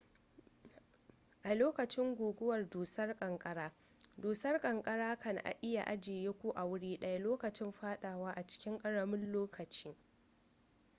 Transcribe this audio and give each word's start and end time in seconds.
a 1.43 1.51
lokacin 1.55 2.15
guguwar 2.15 2.69
dusar 2.69 3.15
kankara 3.15 3.71
dusar 4.21 4.59
kanakara 4.61 5.15
kan 5.19 5.39
iya 5.61 5.83
ajiye 5.85 6.31
ku 6.31 6.49
a 6.55 6.63
wuri 6.69 6.97
daya 6.97 7.19
lokacin 7.19 7.71
fadawa 7.71 8.31
a 8.35 8.47
cikin 8.47 8.77
karamin 8.77 9.31
lokaci 9.31 9.97